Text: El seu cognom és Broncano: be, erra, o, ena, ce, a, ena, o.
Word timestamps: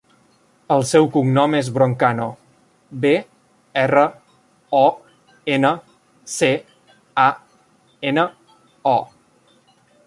El 0.75 0.85
seu 0.91 1.07
cognom 1.15 1.57
és 1.59 1.67
Broncano: 1.75 2.25
be, 3.03 3.11
erra, 3.83 4.07
o, 4.79 4.83
ena, 5.57 5.75
ce, 6.39 6.51
a, 7.27 7.29
ena, 8.13 8.29
o. 8.97 8.99